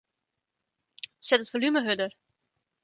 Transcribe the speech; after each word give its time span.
Set 1.29 1.39
it 1.41 1.47
folume 1.51 1.75
hurder. 1.85 2.09